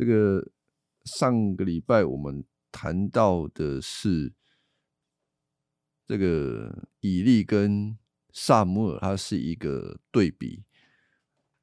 [0.00, 0.50] 这个
[1.04, 4.32] 上个礼拜我们谈到的是
[6.06, 7.98] 这个以利跟
[8.32, 10.64] 萨姆尔，它是一个对比。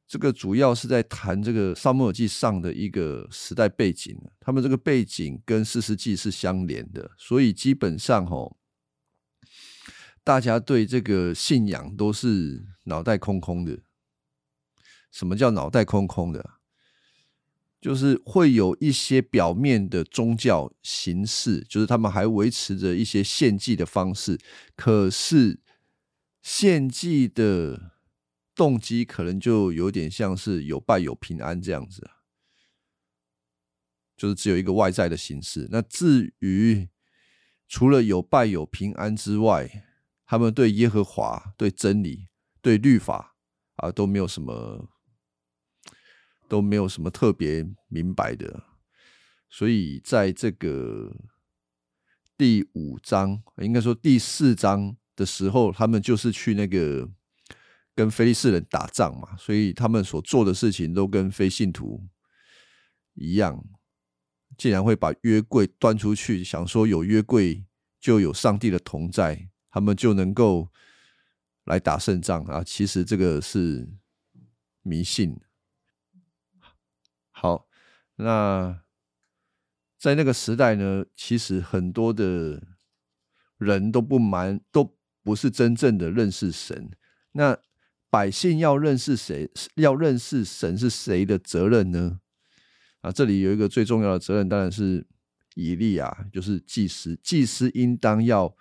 [0.06, 8.56] 这个主要是在谈这个萨姆尔记上的一个时代背景，他们这个背景跟四世纪是相连的，所以基本上哦，
[10.24, 13.80] 大家对这个信仰都是脑袋空空的。
[15.10, 16.57] 什么叫脑袋空空的？
[17.80, 24.40] 就是会有一些表面的宗教形式，就是他们还维持着一些献祭的方式，
[24.76, 25.60] 可是
[26.42, 27.92] 献祭的
[28.56, 32.10] 动机可能就有点像是有拜有平安这样子，
[34.18, 35.68] 就是只有一个外在的形式。
[35.70, 36.90] 那至于
[37.68, 39.86] 除了有拜有平安之外，
[40.26, 42.28] 他们对耶和华、对真理、
[42.60, 43.36] 对律法
[43.76, 44.90] 啊都没有什么。
[46.48, 48.64] 都没有什么特别明白的，
[49.50, 51.16] 所以在这个
[52.38, 57.10] 第五章，应该说第四章的时候，他们就是去那个
[57.96, 62.08] 跟非利士人打仗嘛，所以他们所做的事情都跟非信徒
[63.16, 63.64] 一样，
[64.58, 67.66] 竟然会把约柜端出去，想说有约柜
[68.00, 70.70] 就有上帝的同在，他们就能够
[71.66, 72.64] 来打胜仗啊！
[72.64, 73.90] 其实这个是
[74.84, 75.38] 迷信。
[78.18, 78.82] 那
[79.98, 82.62] 在那个时代呢，其实很多的
[83.58, 86.92] 人都不蛮，都不是真正的认识神。
[87.32, 87.58] 那
[88.10, 92.20] 百姓要认识谁，要认识神是谁的责任呢？
[93.02, 95.06] 啊，这里有一个最重要的责任，当然是
[95.56, 97.20] 以利亚，就是祭司。
[97.22, 98.56] 祭司应当要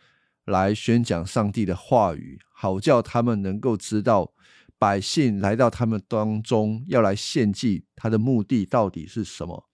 [0.44, 4.32] 来宣讲上帝的话语，好叫他们能够知道。
[4.78, 9.68] 百姓来到他们当中，要来献祭，他的目的到底是什么？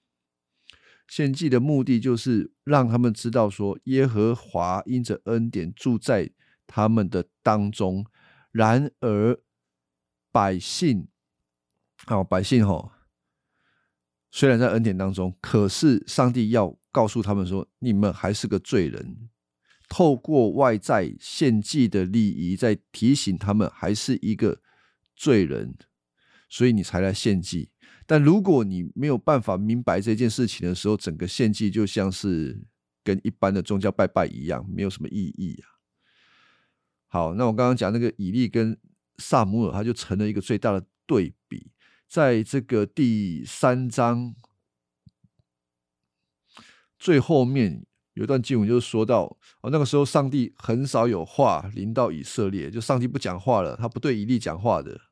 [1.09, 6.31] 献祭的目的就是让他们知道，说耶和华因着恩典住在
[6.67, 8.07] 他们的当中。
[8.53, 9.41] 然而，
[10.31, 11.09] 百姓，
[12.07, 12.93] 哦，百姓吼，
[14.31, 19.29] 虽然在恩典当中，可是上帝要告诉他们说，你们还是个罪人。
[19.89, 24.61] 透过外在献祭的礼仪，在提醒他们，还是一个。
[25.23, 25.77] 罪人，
[26.49, 27.71] 所以你才来献祭。
[28.07, 32.67] 但如果你没有办法明白这件事情的时候，整个献祭就像是
[33.05, 35.79] 跟一般的宗教拜拜一样，没有什么意义啊。
[37.07, 38.77] 好，那我刚刚讲那个以利跟
[39.19, 41.71] 萨姆尔，他就成了一个最大的对比。
[42.09, 44.35] 在这个第三章
[46.99, 55.12] 最后面有一段经文，就是说到哦，那个时候上帝很少有话临到以色列，就上帝不讲话了，他不对以利讲话的。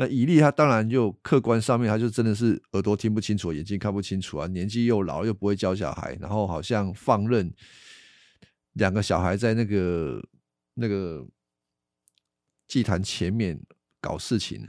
[0.00, 7.52] 那以利他当然就客观上面，他就真的是耳朵听不清楚，眼睛看不清楚啊，年纪又老又不会教小孩，然后好像放任
[8.74, 10.22] 两个小孩在那个
[10.74, 11.26] 那个
[12.68, 13.60] 祭坛前面
[14.00, 14.64] 搞事情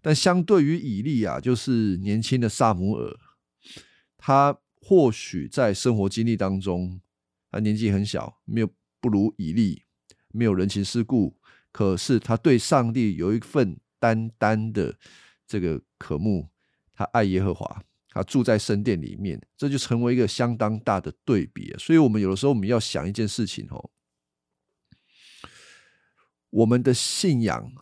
[0.00, 3.14] 但相对于以利啊，就是年轻的萨姆尔，
[4.16, 7.02] 他或许在生活经历当中，
[7.50, 9.82] 他年纪很小，没有不如以利，
[10.32, 11.36] 没有人情世故，
[11.70, 13.78] 可是他对上帝有一份。
[13.98, 14.98] 单单的
[15.46, 16.48] 这个渴慕，
[16.94, 21.74] 他爱耶和华，他住在圣殿里面，这就成为一个相当大的对比。
[21.78, 23.90] 所以，我们有的时候我们要想一件事情哦，
[26.50, 27.72] 我们的信仰，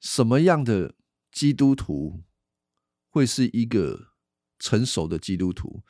[0.00, 0.94] 什么样的
[1.30, 2.24] 基督徒
[3.08, 4.08] 会是一个
[4.58, 5.82] 成熟的基督徒？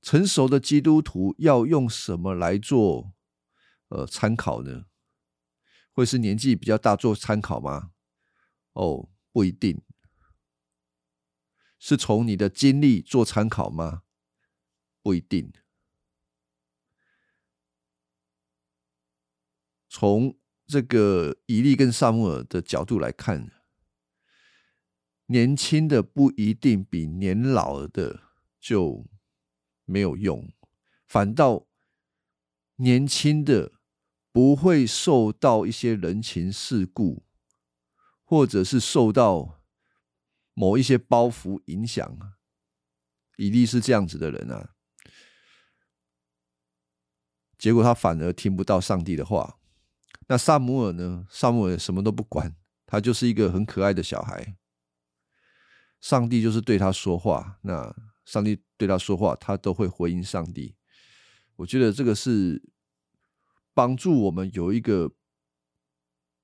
[0.00, 3.12] 成熟的基督徒要用什么来做
[3.88, 4.86] 呃参考呢？
[5.92, 7.92] 会是年纪比较大做参考吗？
[8.72, 9.82] 哦，不一定。
[11.78, 14.04] 是从你的经历做参考吗？
[15.02, 15.52] 不一定。
[19.88, 23.50] 从这个以利跟萨姆尔的角度来看，
[25.26, 28.22] 年轻的不一定比年老的
[28.58, 29.06] 就
[29.84, 30.50] 没有用，
[31.06, 31.66] 反倒
[32.76, 33.81] 年轻的。
[34.32, 37.22] 不会受到一些人情世故，
[38.24, 39.62] 或者是受到
[40.54, 42.18] 某一些包袱影响。
[43.36, 44.70] 以利是这样子的人啊，
[47.58, 49.58] 结果他反而听不到上帝的话。
[50.28, 51.26] 那萨姆尔呢？
[51.28, 52.56] 萨姆尔什么都不管，
[52.86, 54.56] 他就是一个很可爱的小孩。
[56.00, 57.94] 上帝就是对他说话，那
[58.24, 60.76] 上帝对他说话，他都会回应上帝。
[61.56, 62.71] 我觉得这个是。
[63.74, 65.12] 帮助我们有一个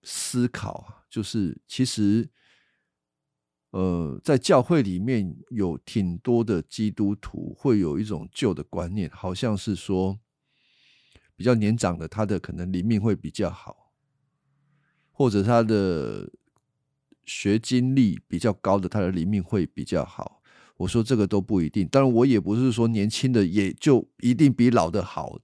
[0.02, 2.30] 思考，就是其实
[3.70, 10.18] 呃，在教会里面有挺多的基督徒会有一种旧的观念，好像是说
[11.36, 13.92] 比较年长的，他的可能灵命会比较好，
[15.10, 16.32] 或者他的
[17.26, 20.42] 学经历比较高的，他的灵命会比较好。
[20.78, 25.38] 我说这个都不一定，当然我也不是说年轻的也就一定比老的好。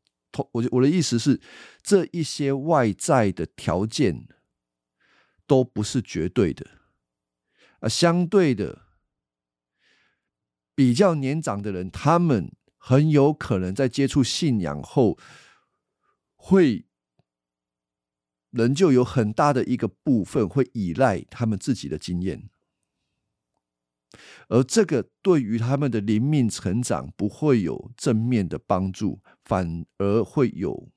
[0.52, 1.40] 我我的意思是，
[1.82, 4.26] 这一些外在的条件
[5.46, 6.66] 都不是绝对的。
[7.80, 8.82] 啊，相对的，
[10.74, 15.18] 比较年长的人，他们很有可能在接触信仰后，
[16.34, 16.86] 会
[18.50, 22.48] 仍旧有很大的一个部分会依赖他们自己的经验，
[24.48, 30.90] 而这个对于他们的灵命成长不会有正面的帮助，反而会有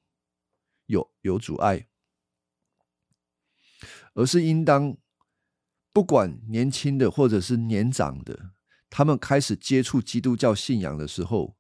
[0.86, 1.88] 有有阻碍，
[4.14, 4.98] 而是应当。
[5.94, 8.52] 不管年轻的或者是年长的，
[8.88, 11.58] 他们开始接触基督教信仰的时候，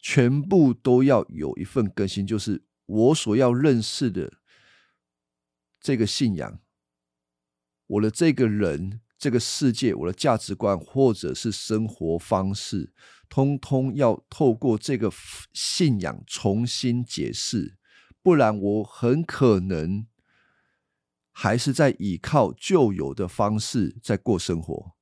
[0.00, 4.38] 全部都要有一份更新，就是我所要认识的
[5.78, 6.58] 这个信仰，
[7.86, 12.92] 我的这个人、这个世界、我的价值观或者是生活方式，
[13.26, 15.10] 通通要透过这个
[15.54, 17.78] 信仰重新解释，
[18.22, 20.06] 不然我很可能。
[21.32, 24.92] 还是在依靠旧有的方式在过生活。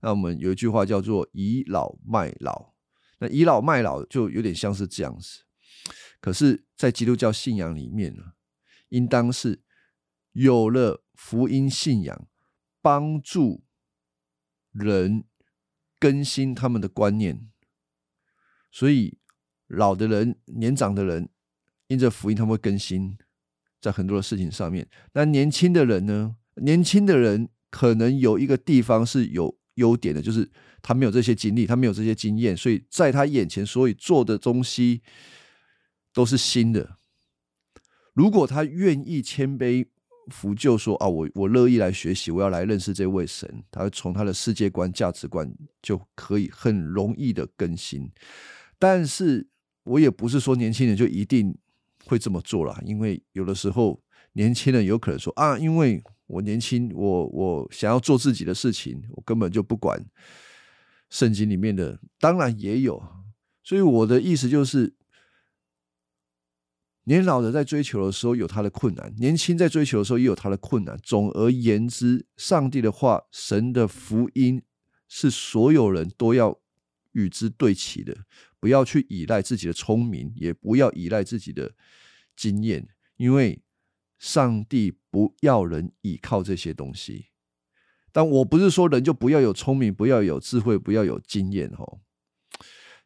[0.00, 2.72] 那我们有一句话叫做“倚老卖老”，
[3.20, 5.42] 那倚老卖老就有点像是这样子。
[6.22, 8.22] 可是，在基督教信仰里面呢，
[8.88, 9.62] 应当是
[10.32, 12.26] 有了福音信仰，
[12.80, 13.64] 帮助
[14.72, 15.24] 人
[15.98, 17.48] 更新他们的观念。
[18.70, 19.18] 所以，
[19.66, 21.28] 老的人、年长的人，
[21.86, 23.16] 因着福音，他们会更新。
[23.80, 26.34] 在很多的事情上面，那年轻的人呢？
[26.56, 30.50] 年轻的人可能有一个地方是有优点的，就是
[30.82, 35.02] 他没有这些经历，他没有这些经验，所以在他眼前，所以做的东西
[36.12, 36.96] 都是新的。
[38.12, 39.86] 如果他愿意谦卑
[40.30, 45.52] 服就，说啊，我我乐意来学习，我要来认识这位神，他从他的世界观、价值观
[45.82, 48.10] 就可以很容易的更新。
[48.78, 49.46] 但是
[49.84, 51.56] 我也不是说年轻人就一定。
[52.06, 54.00] 会这么做了，因为有的时候
[54.32, 60.02] 年轻人有可能说啊，因为我年轻，我我想要做自己的事情，我根本就不管
[61.10, 62.00] 圣经里面的。
[62.18, 63.02] 当然也有，
[63.62, 64.94] 所以我的意思就是，
[67.08, 70.94] 年老的在追求的时候有他的困难，年轻在追求的时候也有他的困难。
[71.02, 74.62] 总而言之，上帝的话，神的福音
[75.08, 76.60] 是所有人都要
[77.12, 78.14] 与之对齐的。
[78.60, 81.72] 不要去依赖自己的聪明，也不要依赖自己的
[82.36, 83.62] 经验，因为
[84.18, 87.28] 上帝不要人依靠这些东西。
[88.12, 92.00] 但我不是说人就不要有聪明，不要有智慧，不要有经验哦。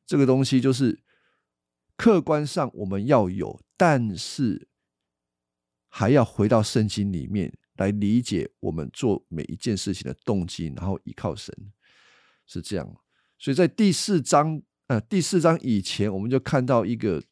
[0.04, 0.98] 这个东西就是
[2.02, 4.66] 客观上我们要有，但是
[5.88, 11.54] 还要回到圣经里面来理解我们做每一件事情的动机，然后依靠神，
[12.44, 12.96] 是这样。
[13.38, 14.60] 所以在第四章。
[14.88, 17.22] 呃，第四章以前我们就看到一个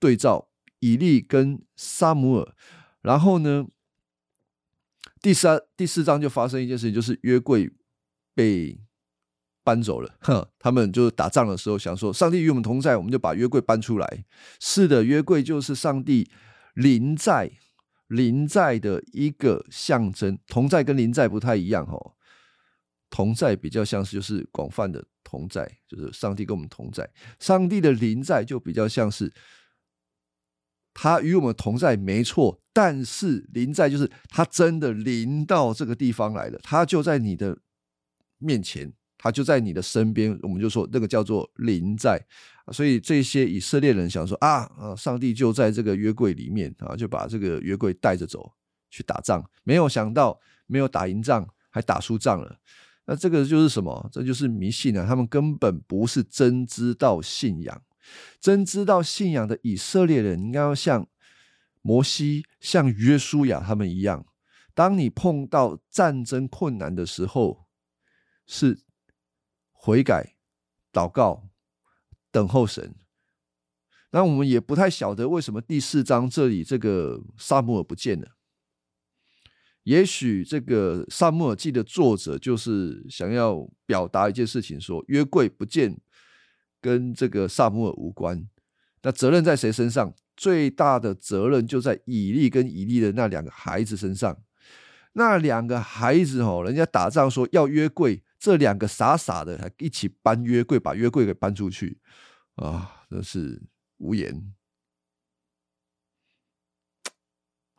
[0.00, 0.48] 对照
[0.80, 2.56] 以利跟撒姆尔，
[3.02, 3.68] 然后呢，
[5.20, 7.70] 第三第四章就发生一件事情，就是约柜
[8.34, 8.80] 被
[9.70, 10.12] 搬走了。
[10.22, 14.24] 哼，他们就打仗的时候想说，上帝与我们同在，我们就把约柜搬出来。
[14.58, 16.28] 是的，约柜就是上帝
[16.74, 17.52] 临在
[18.08, 20.36] 临在的一个象征。
[20.48, 22.14] 同在跟临在不太一样哦，
[23.08, 25.04] 同在比较像是就是广泛的。
[25.22, 27.08] 同在就是上帝跟我们同在，
[27.38, 29.32] 上帝的临在就比较像是
[30.92, 32.60] 他与我们同在，没错。
[32.72, 37.58] 但是临在就是他真的临到这个地方来了，他就在你的
[38.38, 40.36] 面前，他就在你的身边。
[40.42, 42.18] 我们就说那个叫做临在。
[42.72, 48.52] 所以这些以色列人想说啊啊，上帝就在这个约柜里面啊，就把这个约柜带着走
[48.90, 49.44] 去打仗。
[49.64, 52.58] 没有想到没有打赢仗，还打输仗了。
[53.06, 54.08] 那这个就是什么？
[54.12, 55.04] 这就是迷信啊！
[55.04, 57.82] 他们根本不是真知道信仰，
[58.40, 61.08] 真知道信仰的以色列人应该要像
[61.82, 64.24] 摩西、像约书亚他们一样。
[64.74, 67.66] 当你碰到战争困难的时候，
[68.46, 68.78] 是
[69.82, 70.34] 悔改、
[70.92, 71.48] 祷告、
[72.30, 72.94] 等候神。
[74.10, 78.36] 那我们也不太晓得为什么第四章这里这个萨姆尔不见了。
[79.84, 85.98] 也许这个《萨母尔记》的作者就是想要表达一件事情：说约柜不见，
[86.82, 88.46] 跟这个萨母尔无关。
[89.02, 90.14] 那责任在谁身上？
[90.36, 94.42] 最大的责任就在以利跟以利的那两个孩子身上。
[95.14, 102.00] 那两个孩子哦，人家打仗说要约柜，这两个傻傻的还一起搬约柜，把约柜给搬出去
[102.54, 103.62] 啊，真是
[103.98, 104.54] 无言。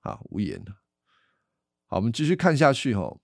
[0.02, 0.64] 啊，无言。
[1.88, 3.18] 好，我们继续看下去哈。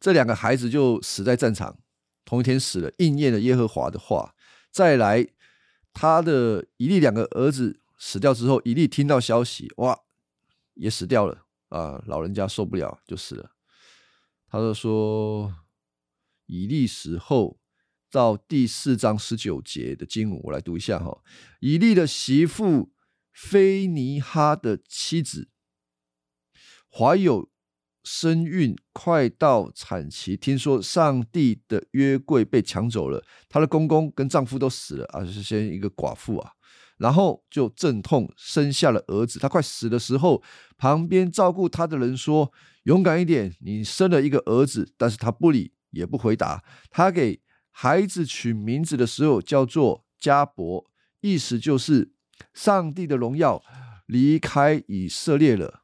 [0.00, 1.78] 这两个孩子就死在战场，
[2.24, 4.34] 同一天死了，应验了耶和华的话。
[4.70, 5.26] 再来，
[5.92, 9.98] 他的一利两个儿子死掉之后，一利听到消息，哇，
[10.72, 12.02] 也死掉了啊！
[12.06, 13.50] 老人家受不了，就死了。
[14.48, 15.54] 他就说，
[16.48, 17.60] 以利死后，
[18.10, 21.22] 到第四章十九节的经文，我来读一下哈。
[21.60, 22.90] 以利的媳妇。
[23.40, 25.48] 菲尼哈的妻子
[26.90, 27.48] 怀有
[28.02, 36.50] 身孕，快到产期，听说上帝的约柜被抢走了，她的公公跟丈夫都死了啊，是先一个寡妇啊，
[36.96, 39.38] 然后就阵痛生下了儿子。
[39.38, 40.42] 她快死的时候，
[40.76, 42.52] 旁边照顾她的人说
[42.86, 46.62] ：“勇敢一点，你生了一个儿子。”但是她不理也不回答。
[46.90, 47.40] 他给
[47.70, 50.90] 孩子取名字的时候叫做加伯，
[51.20, 52.12] 意思就是。
[52.54, 53.60] 上帝的荣耀
[54.06, 55.82] 离开以色列了，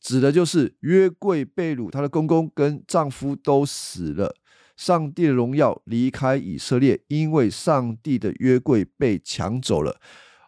[0.00, 4.36] 指的就是约柜被掳，她的公公跟丈夫都死了。
[4.76, 10.00] 上帝的荣耀离开以色列，因为上帝的约柜被抢走了。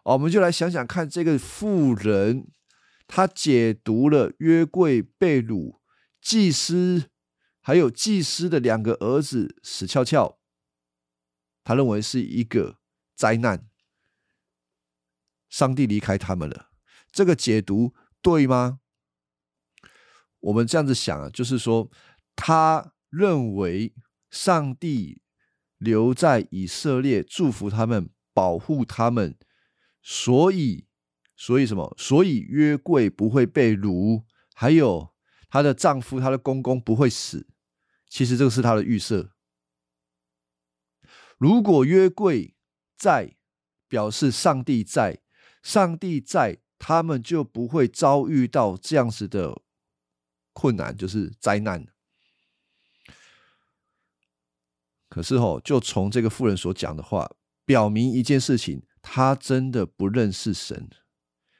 [0.05, 2.47] 我们就来想想看，这个妇人
[3.07, 5.79] 她解读了约柜被掳，
[6.21, 7.09] 祭司
[7.61, 10.39] 还有祭司的两个儿子死翘翘，
[11.63, 12.79] 他认为是一个
[13.15, 13.69] 灾难。
[15.47, 16.71] 上帝离开他们了，
[17.11, 18.79] 这个解读对吗？
[20.39, 21.91] 我们这样子想啊，就是说，
[22.35, 23.93] 他认为
[24.29, 25.21] 上帝
[25.77, 29.37] 留在以色列，祝福他们，保护他们，
[30.01, 30.87] 所以，
[31.35, 31.93] 所以什么？
[31.99, 34.23] 所以约柜不会被掳，
[34.55, 35.13] 还有
[35.51, 37.45] 她的丈夫、她的公公不会死。
[38.09, 39.31] 其实这个是她的预设。
[41.37, 42.55] 如果约柜
[42.97, 43.35] 在，
[43.87, 45.21] 表示上帝在。
[45.61, 49.61] 上帝在，他们就不会遭遇到这样子的
[50.53, 51.85] 困难，就是灾难。
[55.07, 57.29] 可是哦，就从这个妇人所讲的话，
[57.63, 60.89] 表明一件事情：她真的不认识神，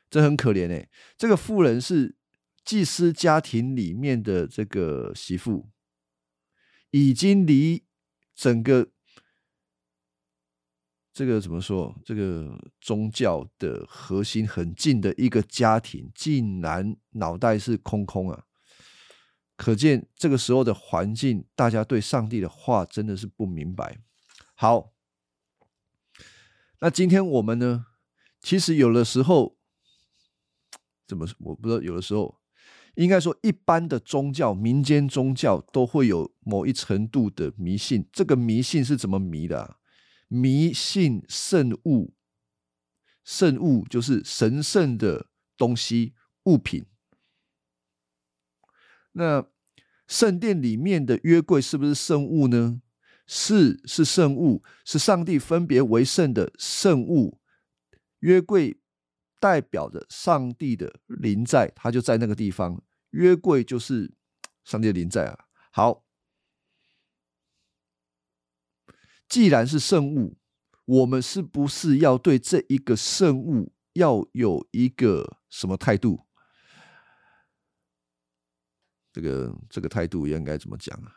[0.10, 0.90] 这很可怜哎。
[1.18, 2.16] 这个妇人是
[2.64, 5.70] 祭司家庭里面的这个媳妇，
[6.92, 7.84] 已经离
[8.36, 8.92] 整个。
[11.14, 11.94] 这个怎么说？
[12.06, 18.46] 这个宗教的核心很近的一个家庭，竟然脑袋是空空啊！
[19.58, 24.00] 可见这个时候的环境，大家对上帝的话真的是不明白。
[24.56, 24.94] 好，
[26.80, 27.88] 那今天我们呢？
[28.40, 29.58] 其实有的时候，
[31.06, 31.82] 怎么我不知道。
[31.82, 32.41] 有的时候，
[32.96, 38.06] 应该说一般的宗教、民间宗教都会有某一程度的迷信。
[38.12, 39.78] 这个迷信是怎么迷的？
[40.28, 42.14] 迷信圣物，
[43.24, 46.86] 圣物就是神圣的东西物品。
[49.14, 49.46] 那
[50.08, 52.82] 圣殿里面的约柜是不是圣物呢？
[53.28, 57.40] 是，是圣物，是上帝分别为圣的圣物。
[58.20, 58.81] 约柜
[59.42, 62.82] 代表着上帝的临在，他就在那个地方。
[63.10, 64.14] 约柜就是
[64.64, 65.46] 上帝的临在啊。
[65.72, 66.06] 好。
[69.28, 70.38] 既然是圣物，
[70.84, 76.26] 我们是不是要对这一个圣物要有一个什么态度？
[79.14, 81.16] 这个这个态度应该怎么讲啊？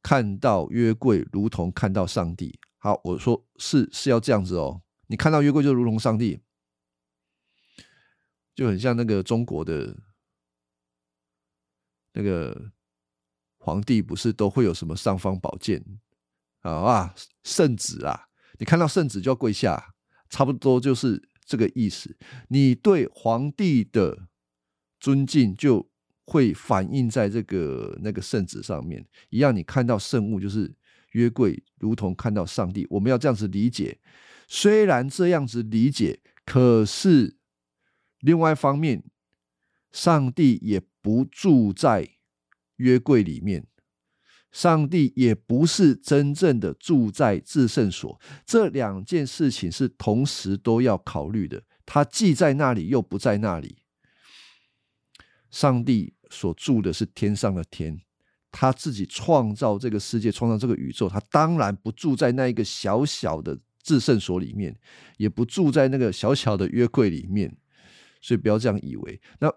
[0.00, 2.60] 看到约柜如同看到上帝。
[2.78, 4.82] 好，我说是是要这样子哦。
[5.08, 6.40] 你看到约柜就如同上帝，
[8.54, 9.96] 就很像那个中国的
[12.12, 12.72] 那个。
[13.60, 15.84] 皇帝不是都会有什么尚方宝剑
[16.60, 18.28] 啊啊圣旨啊？
[18.58, 19.94] 你看到圣旨就要跪下，
[20.30, 22.16] 差不多就是这个意思。
[22.48, 24.28] 你对皇帝的
[24.98, 25.90] 尊敬就
[26.24, 29.54] 会反映在这个那个圣旨上面一样。
[29.54, 30.74] 你看到圣物就是
[31.10, 32.86] 约柜，如同看到上帝。
[32.88, 33.98] 我们要这样子理解。
[34.48, 37.36] 虽然这样子理解，可是
[38.18, 39.04] 另外一方面，
[39.92, 42.16] 上帝也不住在。
[42.78, 43.66] 约柜里面，
[44.52, 51.64] 上帝也不是真正的住在至圣所，这两件事情是同时都要考虑的。
[51.84, 53.78] 他既在那里，又不在那里。
[55.50, 58.00] 上帝所住的是天上的天，
[58.52, 64.78] 他自己创造这个世界，创造这个宇宙，他当然不住在那一个小小的至圣所里面，
[65.16, 67.56] 也不住在那个小小的约柜里面。
[68.20, 69.20] 所以不要这样以为。
[69.38, 69.52] 那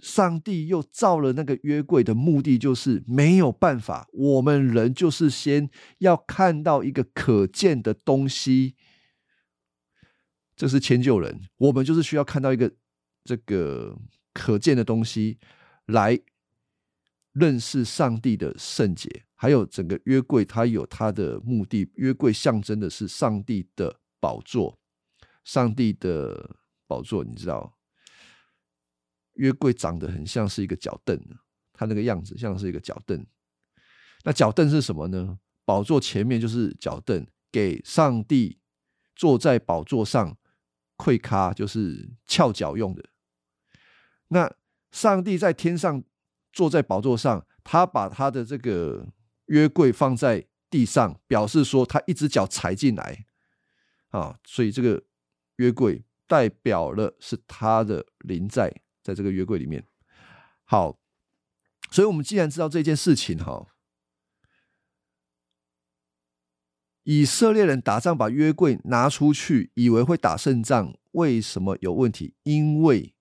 [0.00, 8.74] 上帝又造了那个约柜的目的，就是没有办法，我们人就是先要看到一个可见的东西，
[10.56, 11.40] 这是迁就人。
[11.58, 12.74] 我们就是需要看到一个
[13.24, 13.96] 这个
[14.34, 15.38] 可见的东西，
[15.86, 16.18] 来
[17.32, 19.25] 认识上帝的圣洁。
[19.36, 21.88] 还有整个约柜，它有它的目的。
[21.94, 24.78] 约柜象征的是上帝的宝座，
[25.44, 27.78] 上帝的宝座，你知道。
[29.34, 31.20] 约柜长得很像是一个脚凳，
[31.74, 33.26] 它那个样子像是一个脚凳。
[34.24, 35.38] 那脚凳是什么呢？
[35.66, 38.58] 宝座前面就是脚凳，给上帝
[39.14, 40.38] 坐在宝座上
[40.96, 43.04] 跪咖，就是翘脚用的。
[44.28, 44.50] 那
[44.90, 46.02] 上帝在天上
[46.52, 49.06] 坐在宝座上，他把他的这个
[49.46, 53.26] 约柜放在地上，表示说他一只脚踩进来
[54.08, 55.02] 啊，所以这个
[55.56, 58.82] 约柜代表了是他的灵在。
[59.02, 59.86] 在这个约柜里面，
[60.64, 60.98] 好，
[61.92, 63.68] 所以我们既然知道这件事情，哈，
[67.04, 72.34] 以色列人打仗把约柜拿出去，以为会打胜仗，为什么有问题？
[72.42, 73.14] 因为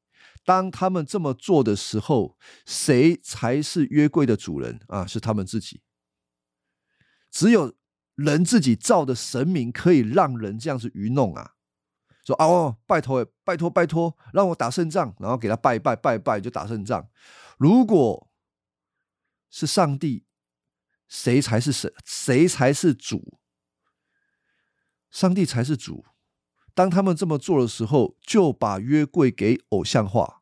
[0.44, 5.06] 当他们这么做的时候，谁才是约柜的主人啊？
[5.06, 5.84] 是他们自己。
[7.36, 7.74] 只有
[8.16, 11.56] 人自己造的神明，可以让人这样子愚弄啊。
[12.24, 17.10] 说哦，拜托，拜托，拜托，让我打胜仗，然后给他拜拜，拜拜就打胜仗。
[17.58, 18.32] 如果
[19.50, 20.24] 是上帝，
[21.10, 21.94] 谁才是神？
[22.06, 23.38] 谁才是主？
[25.12, 26.06] 上帝才是主。
[26.74, 30.42] 当他们这么做的时候，就把约柜给偶像化。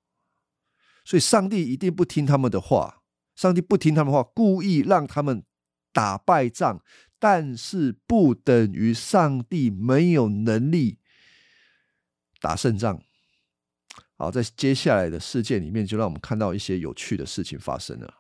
[1.04, 3.02] 所以，上帝一定不听他们的话。
[3.36, 5.44] 上帝不听他们话，故意让他们
[5.94, 6.82] 打败仗，
[7.18, 11.00] 但是不等于上帝没有能力。
[12.42, 13.02] 打胜仗，
[14.18, 18.16] 好，在接下来的事件里面，就让我们看到一些有趣的事情发生了。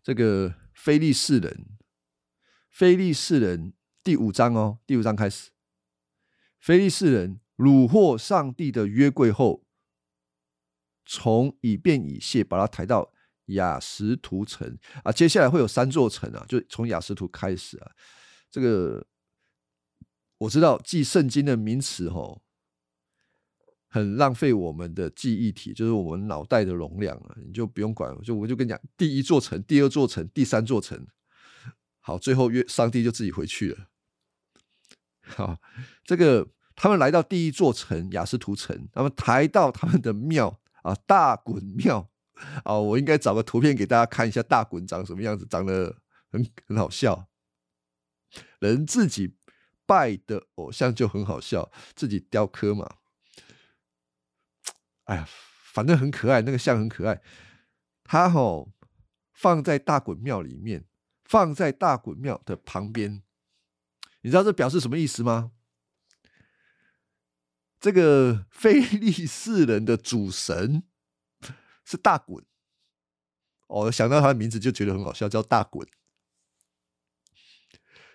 [0.00, 1.66] 这个非利士人，
[2.70, 3.72] 非利士人
[4.04, 5.50] 第五章哦，第五章开始，
[6.60, 9.66] 非利士人虏获上帝的约柜后，
[11.04, 13.12] 从以便以谢把他抬到
[13.48, 17.90] 雅什图城啊，接下来会有三座城啊，就从雅什图开始啊，
[18.50, 19.06] 这个。
[20.42, 22.40] 我知道记圣经的名词吼，
[23.88, 31.08] 很浪费我们的记忆体，就是我们脑袋的容量啊，你就不用管，就我就跟你讲，第一座城、第二座城、第三座城，
[31.98, 33.88] 好，最后约上帝就自己回去了。
[35.22, 35.58] 好，
[36.04, 42.08] 这个他们来到第一座城雅斯图城，他们抬到他们的庙啊，大滚庙
[42.64, 45.96] 啊，我应该找个图片给大家看一下大滚长什么样子，长得
[46.30, 47.28] 很很好笑，
[48.60, 49.36] 人自己。
[49.88, 52.96] 拜的偶像就很好笑，自己雕刻嘛。
[55.04, 55.26] 哎呀，
[55.72, 57.22] 反正很可爱，那个像很可爱。
[58.04, 58.70] 他吼
[59.32, 60.84] 放在大滚庙里面，
[61.24, 63.22] 放在大滚庙的旁边。
[64.20, 65.52] 你知道这表示什么意思吗？
[67.80, 70.82] 这个非利士人的主神
[71.88, 72.44] 是大滚。
[73.68, 75.88] 哦，想到他的名字就觉得很好笑，叫大滚。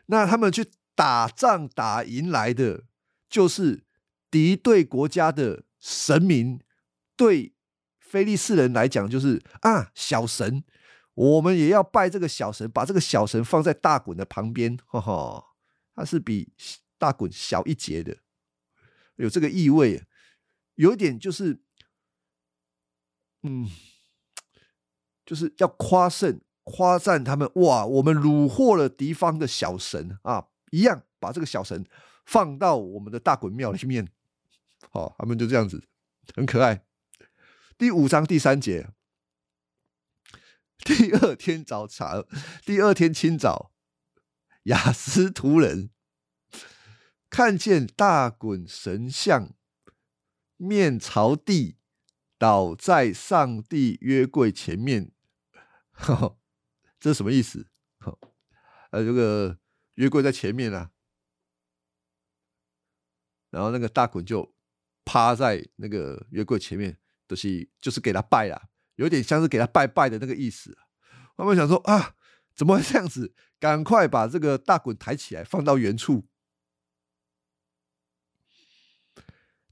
[0.06, 0.72] 那他们去。
[0.96, 2.84] 打仗打赢来的，
[3.28, 3.84] 就是
[4.30, 6.62] 敌对国家的神明。
[7.16, 7.56] 对
[8.00, 10.64] 菲利士人来讲，就是啊，小神，
[11.16, 15.44] 我们也要拜这个小神，把这个小神放在大滚的旁边，哈哈，
[15.96, 16.54] 他是比
[17.00, 18.20] 大滚小一截的，
[19.16, 20.04] 有这个意味，
[20.76, 21.60] 有一点就是，
[23.44, 23.70] 嗯，
[25.26, 30.48] 就是要夸胜、夸赞他们，哇，我们虏获了敌方的小神啊！
[30.72, 31.86] 一样把这个小神
[32.26, 34.08] 放到我们的大滚庙里面，
[34.90, 35.84] 好，他们就这样子，
[36.36, 36.84] 很可爱。
[37.78, 38.90] 第五章第三节，
[40.78, 42.24] 第二天早茶，
[42.66, 43.72] 第二天清早，
[44.64, 45.90] 雅斯图人
[47.30, 49.54] 看见大滚神像
[50.56, 51.78] 面朝地
[52.44, 55.12] 倒在上帝约柜前面，
[57.00, 57.68] 这是什么意思？
[58.92, 59.58] 呃，这个。
[59.98, 60.90] 约柜在前面啊，
[63.52, 64.56] 然后那个大滚就
[65.06, 68.60] 趴在那个约柜前面，就是就是给他拜啦，
[68.96, 70.76] 有点像是给他拜拜的那个意思。
[71.38, 72.16] 他们想说啊，
[72.56, 73.36] 怎么会这样子？
[73.60, 76.28] 赶快把这个大滚抬起来，放到原处。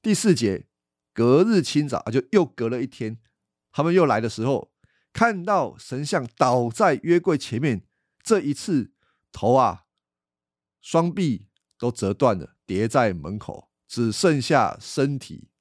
[0.04, 0.68] 第四节，
[1.14, 3.20] 隔日清早就又隔了一天，
[3.72, 4.72] 他们又来的时候，
[5.14, 7.86] 看到神像倒在约柜前面，
[8.24, 8.94] 这一次
[9.32, 9.86] 头啊。
[10.82, 11.48] 双臂
[11.78, 15.52] 都折断了，叠在门口，只剩下身体，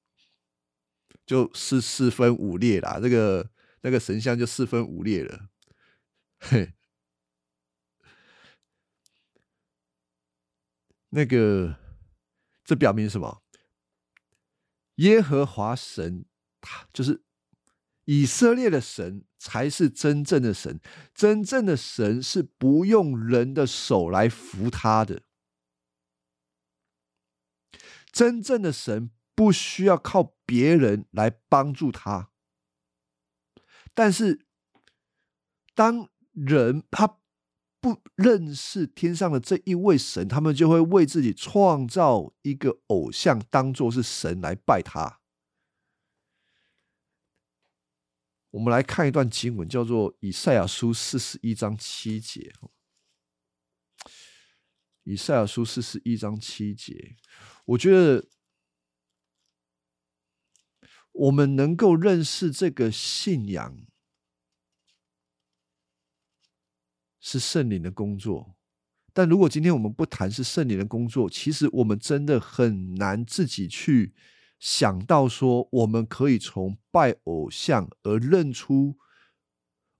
[1.26, 3.50] 就四四分五裂啦，这个
[3.82, 5.50] 那个神像就四分五裂了。
[6.38, 6.72] 嘿，
[11.10, 11.76] 那个
[12.64, 13.39] 这表明什么？
[14.96, 16.24] 耶和华神，
[16.60, 17.22] 他就是
[18.04, 20.80] 以色列的神，才是真正的神。
[21.14, 25.22] 真正的神是不用人的手来扶他的。
[28.12, 32.30] 真正的神不需要靠别人来帮助他，
[33.94, 34.44] 但是
[35.74, 37.19] 当人他
[37.80, 45.20] 不认识天上的这一位神，他们就会为自己创造一个偶像，当做是神来拜他。
[48.50, 52.52] 我们来看一段经文，叫做《以赛亚书》四十一章七节。
[55.04, 57.16] 以赛亚书四十一章七节，
[57.64, 58.28] 我觉得
[61.12, 63.76] 我们能够认识这个信仰
[67.20, 68.56] 是圣灵的工作，
[69.12, 74.14] 但如果今天我们不谈是圣灵的工作，其实我们真的很难自己去
[74.58, 78.96] 想到说，我们可以从拜偶像而认出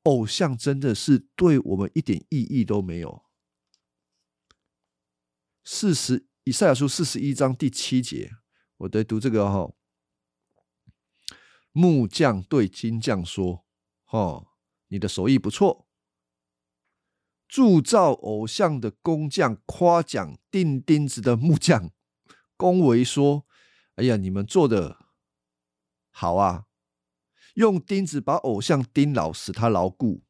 [0.05, 3.25] 偶像真的是对我们一点意义都没有。
[5.63, 8.33] 四十以赛亚书四十一章第七节，
[8.79, 9.75] 我得读这个哈。
[11.73, 13.67] 木匠对金匠说
[14.05, 14.47] ：“哈，
[14.89, 15.87] 你的手艺不错。”
[17.51, 21.91] 铸造偶像的工匠夸奖钉钉子的木匠，
[22.57, 23.45] 恭维说
[23.97, 25.07] ：“哎呀，你们做的
[26.11, 26.67] 好啊！
[27.55, 30.23] 用钉子把偶像钉牢，使他牢固。”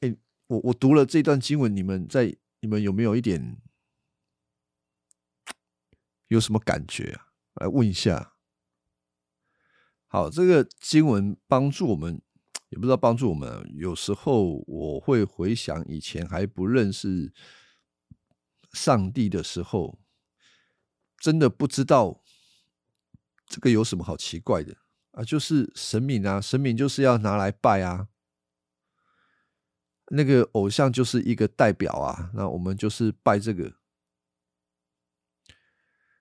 [0.00, 3.58] 哎我我读了这段经文，你们在你们有没有一点
[6.28, 7.28] 有什么感觉啊？
[7.56, 8.32] 来问一下。
[10.06, 12.22] 好，这个经文帮助我们，
[12.70, 13.70] 也不知道帮助我们。
[13.76, 17.32] 有时候我会回想以前还不认识
[18.72, 20.00] 上帝的时候，
[21.18, 22.22] 真的不知道
[23.46, 24.76] 这个有什么好奇怪的
[25.12, 25.22] 啊？
[25.22, 28.08] 就是神明啊，神明就是要拿来拜啊。
[30.12, 33.74] 那个偶像就是一个代表啊，那我们就是拜这个。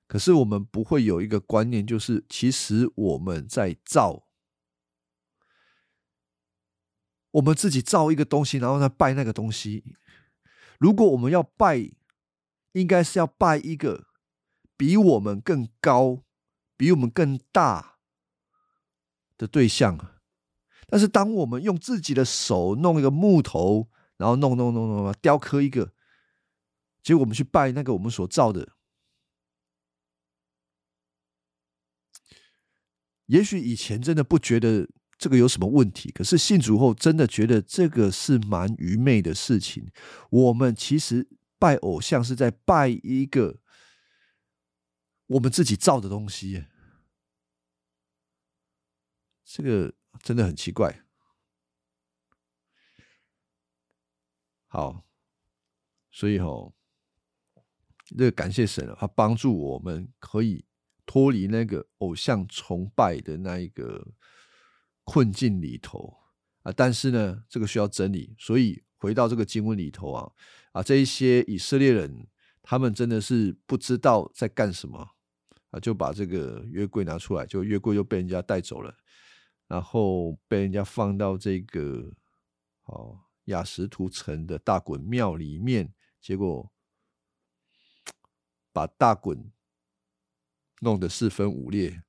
[0.05, 4.27] 可是我们不会有一个观念，就是其实我们在造，
[7.31, 9.95] 我们自己造一个东西，然后再拜那个东西。
[10.79, 11.91] 如果我们要拜，
[12.71, 14.07] 应该是要拜一个
[14.77, 16.23] 比我们更高、
[16.77, 17.97] 比我们更大
[19.37, 20.15] 的对象。
[20.87, 25.93] 但是，当我们用自己的手弄一个木头，然后弄弄弄弄雕刻一个，
[27.03, 28.73] 结果我们去拜那个我们所造的，
[33.27, 34.89] 也许以前真的不觉得
[35.19, 39.91] 这个有什么问题，可是信主后真的觉得这个是蛮愚昧的事情。
[40.31, 41.29] 我们其实
[41.59, 43.59] 拜偶像是在拜一个
[45.27, 46.65] 我们自己造的东西，
[49.45, 49.93] 这个。
[50.21, 51.05] 真的很奇怪。
[54.67, 55.05] 好，
[56.11, 56.73] 所以哈，
[58.07, 60.65] 这个感谢神啊，他帮助我们可以
[61.05, 64.11] 脱离那个偶像崇拜的那一个
[65.11, 66.17] 困境里头
[66.61, 66.71] 啊。
[66.71, 70.31] 但是呢，这个需要整理，所以回到这个经文里头啊
[70.71, 72.27] 啊，这一些以色列人，
[72.61, 75.15] 他们真的是不知道在干什么
[75.71, 78.95] 啊，就把这个约柜拿出来，就约柜又被人家带走了。
[79.67, 82.11] 然后被人家放到这个
[82.85, 86.71] 哦雅什图城的大衮庙里面，结果
[88.71, 89.51] 把大衮
[90.81, 92.03] 弄得四分五裂。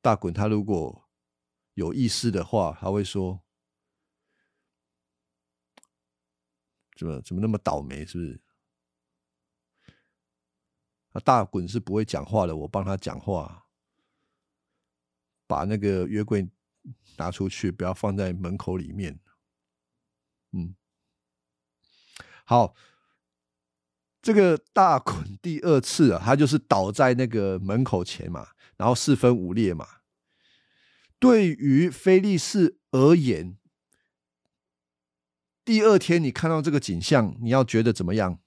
[0.00, 1.07] 大衮他如果
[1.78, 3.40] 有意思的话，他会说
[6.98, 8.04] ：“怎么怎么那么倒霉？
[8.04, 8.40] 是不是？”
[11.14, 13.66] 啊，大滚是不会讲话的，我帮他讲话，
[15.46, 16.48] 把那个约柜。
[17.18, 19.20] 拿出去，不要放在门口里面。
[20.52, 20.74] 嗯，
[22.44, 22.74] 好，
[24.22, 29.97] 这个大滚第二次啊，他就是倒在那个门口前嘛，然后四分五裂嘛。
[31.18, 33.56] 对于菲利士而言，
[35.64, 38.40] 第二天你看到这个景象，你要觉得怎么样？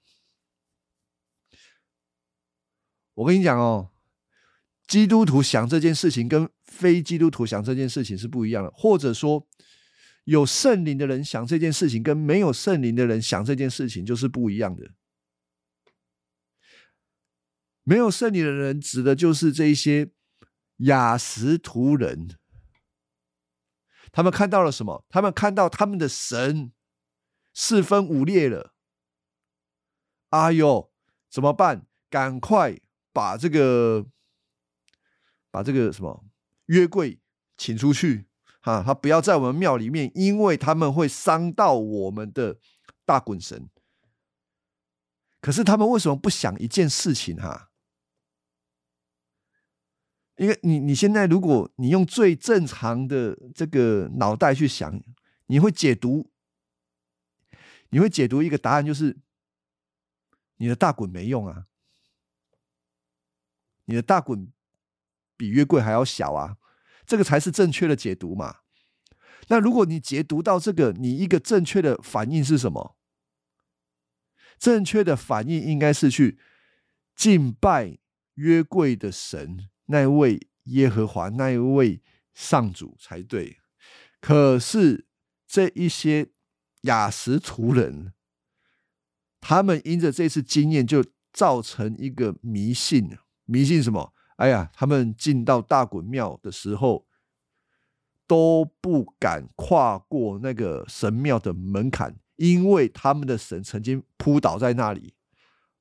[3.14, 3.90] 我跟你讲哦。
[4.88, 9.48] 基督徒想这件事情跟非基督徒想这件事情是不一样的，或者说
[10.24, 14.90] 有圣灵的人想这件事情跟没有圣灵的人想这件事情就是不一样的。
[17.84, 20.10] 没有圣灵的人，指的就是这一些
[20.78, 22.36] 雅什图人。
[24.12, 25.04] 他们看到了什么？
[25.08, 26.70] 他们看到他们的神
[27.52, 28.74] 四分五裂了。
[30.28, 30.92] 哎呦，
[31.28, 31.86] 怎么办？
[32.08, 32.78] 赶快
[33.12, 34.06] 把这个
[35.50, 36.24] 把这个什么
[36.66, 37.20] 约柜
[37.56, 38.26] 请出去
[38.60, 38.82] 啊！
[38.82, 42.58] 他不要在我们庙里面，因为他们会伤到我们的
[43.06, 43.68] 大滚神。
[45.40, 47.71] 可是他们为什么不想一件事情哈？
[50.42, 55.00] 因为你你现在如果你用最正常的这个脑袋去想，
[55.46, 56.32] 你会解读，
[57.90, 59.16] 你会解读一个答案，就是
[60.56, 61.66] 你的大滚没用啊，
[63.84, 64.52] 你的大滚
[65.36, 66.56] 比约柜还要小啊，
[67.06, 68.56] 这个才是正确的解读嘛。
[69.46, 72.96] 那如果你解读到这个，你一个正确的反应是什么？
[74.58, 76.40] 正确的反应应该是去
[77.14, 77.98] 敬拜
[78.34, 79.68] 约柜的神。
[79.92, 82.00] 那位耶和华，那一位
[82.32, 83.58] 上主才对。
[84.20, 85.06] 可是
[85.46, 86.30] 这一些
[86.82, 88.14] 雅什图人，
[89.40, 93.16] 他们因着这次经验，就造成一个迷信。
[93.44, 94.14] 迷信什么？
[94.36, 97.06] 哎呀，他们进到大滚庙的时候，
[98.26, 105.12] 都不敢跨过那个神庙的门槛，因为他们的神曾经扑倒在那里。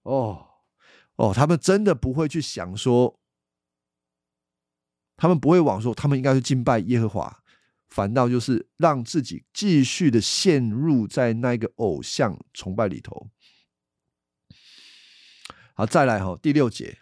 [0.04, 0.47] 哦
[1.15, 3.21] 哦，他们真的不会去想说。
[5.22, 7.44] 他们不会往说，他们应该是敬拜耶和华，
[7.90, 13.30] 反倒就是让自己继续的陷入在那个偶像崇拜里头。
[15.76, 16.98] 好，再来哈，第六节，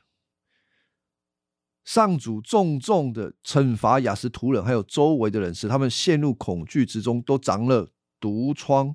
[1.86, 8.94] 上主重重的惩罚雅斯图人，还有周围的人，使他们陷入恐惧之中，都长了毒疮。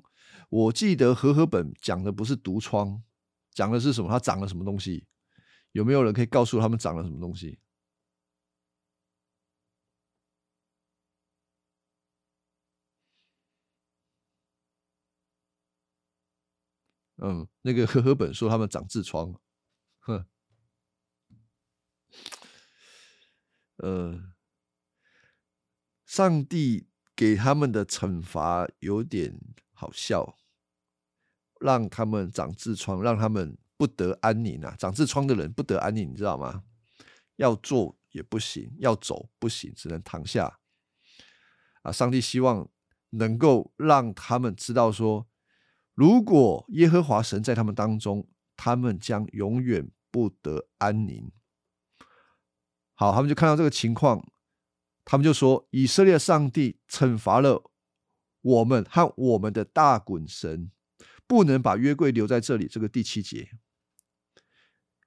[0.49, 3.01] 我记得和合本讲的不是毒疮，
[3.51, 4.07] 讲的是什么？
[4.07, 5.07] 它长了什么东西？
[5.71, 7.57] 有没有人可以告诉他们长了什么东西？
[17.17, 19.33] 嗯，那个和合本说他们长痔疮，
[20.01, 20.25] 哼，
[23.77, 24.33] 呃，
[26.05, 29.39] 上帝给他们的惩罚有点
[29.71, 30.37] 好笑，
[31.61, 34.75] 让他们长痔疮，让他们不得安宁啊！
[34.77, 36.65] 长痔疮的人不得安宁，你知道吗？
[37.37, 40.59] 要坐也不行，要走不行，只能躺下。
[41.81, 42.69] 啊，上帝希望
[43.11, 45.29] 能够让他们知道说。
[45.95, 48.27] 如果耶和华神在他们当中，
[48.57, 51.31] 他们将永远不得安宁。
[52.93, 54.29] 好，他们就看到这个情况，
[55.05, 57.71] 他们就说：以色列上帝惩罚了
[58.41, 60.69] 我们和我们的大滚神，
[61.25, 62.67] 不能把约柜留在这里。
[62.67, 63.51] 这个第七节。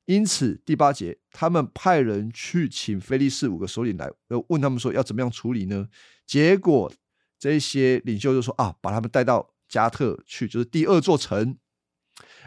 [0.07, 4.11] 因此第八节，他们派人去请菲利士五个首领来，
[4.49, 5.89] 问他们说要怎么样处理呢？
[6.27, 6.91] 结果
[7.39, 9.55] 这些领袖就说：啊，把他们带到。
[9.69, 11.59] 加特去就是第二座城，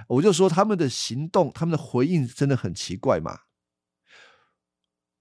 [0.07, 3.41] 我就说他们的行动，他们的回应真的很奇怪嘛。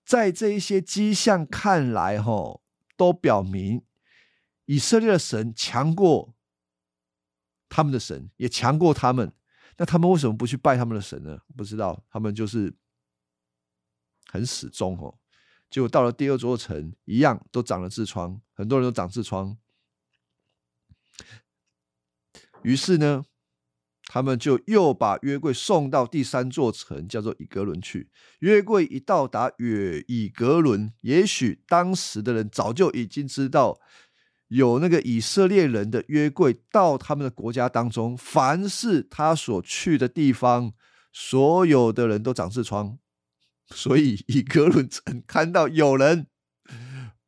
[0.05, 2.61] 在这一些迹象看来，哈，
[2.97, 3.85] 都表明
[4.65, 6.35] 以色列的神强过
[7.69, 9.33] 他们的神，也强过他们。
[9.77, 11.39] 那他们为什么不去拜他们的神呢？
[11.57, 12.75] 不知道，他们就是
[14.27, 15.17] 很始终哦。
[15.71, 19.57] 结果到了第二座城，一样都长了痔疮，很多人都长痔疮。
[22.63, 23.25] 于是呢，
[24.05, 28.11] 他们就又把约柜送到第三座城，叫做以格伦去。
[28.41, 33.81] 约柜一到达约以格伦，也许当时的人早就已经知道
[34.49, 40.75] 有那个以色列人的约柜到他们的国家当中，凡是他所去的地方，
[41.13, 42.99] 所有的人都长痔疮。
[43.69, 46.27] 所以以格伦城看到有人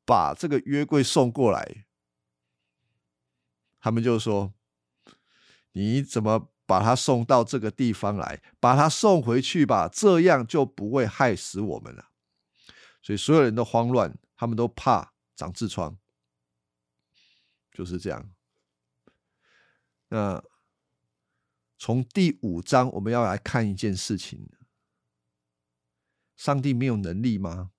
[0.05, 1.87] 把这个约柜送过来，
[3.81, 4.53] 他们就说。
[5.73, 8.43] 你怎么把他送到这个地方来？
[8.61, 12.11] 把他送回去吧，这样就不会害死我们了。
[13.03, 15.99] 所以所有人都慌乱，他们都怕长痔疮，
[17.73, 18.31] 就是这样。
[20.09, 20.43] 那
[21.79, 24.49] 从第五章我们要来看一件事情：
[26.37, 27.73] 上帝没有能力吗？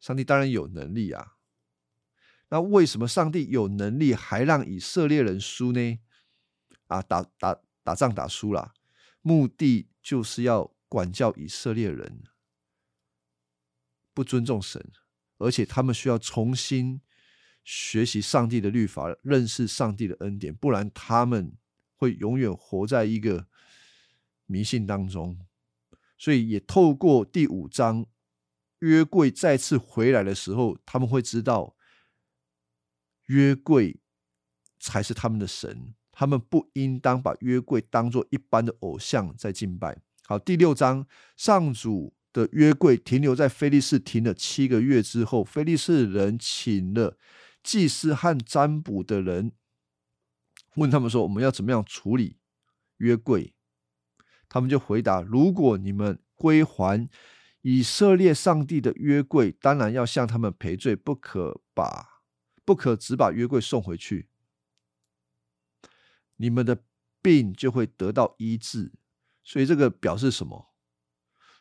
[0.00, 1.36] 上帝当然有能力啊。
[2.50, 5.98] 那为什么上帝有能力还让以色列人输呢？
[6.86, 8.74] 啊，打打打仗打输了，
[9.22, 12.24] 目的就是要管教以色列人，
[14.12, 14.92] 不尊重神，
[15.38, 17.00] 而且他们需要重新
[17.64, 21.56] 学习上帝的律法，认识上帝的恩典，不然他们
[21.96, 23.48] 会永远活在一个
[24.46, 25.38] 迷信当中。
[26.16, 28.06] 所以也透过第五章
[28.78, 31.76] 约柜再次回来的时候，他们会知道
[33.26, 34.00] 约柜
[34.78, 40.00] 才是他们的神，他们不应当把约柜当做一般的偶像在敬拜。
[40.26, 47.18] 好，第六章上主的约柜停留在菲利士停了七个月之后，菲利士人请了
[47.62, 49.52] 祭司和占卜的人，
[50.76, 52.38] 问他们说：“我们要怎么样处理
[52.98, 53.54] 约柜？”
[54.48, 57.08] 他们就回答：“如果你们归还
[57.62, 62.22] 以色列上帝的约柜，当然要向他们赔罪，不可把
[62.64, 64.28] 不可只把约柜送回去。
[66.36, 66.84] 你们的
[67.22, 68.92] 病就会得到医治。
[69.42, 70.74] 所以这个表示什么？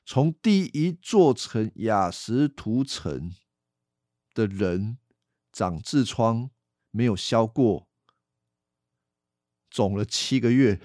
[0.06, 3.32] 从第一座城雅什图城
[4.34, 4.98] 的人
[5.52, 6.50] 长痔疮
[6.92, 7.88] 没有消过，
[9.70, 10.82] 肿了七个月。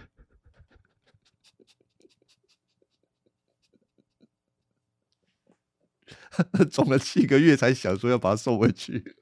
[6.70, 9.16] ”肿了七个月才想说要把它送回去。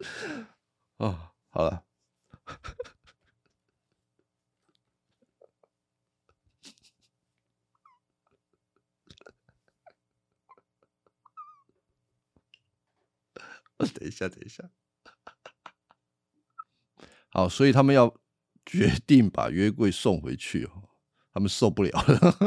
[0.98, 1.86] 哦，好了，
[13.94, 14.70] 等一下，等一下。
[17.30, 18.14] 好，所以他们要
[18.64, 20.88] 决定把约柜送回去哦，
[21.32, 22.38] 他们受不了了。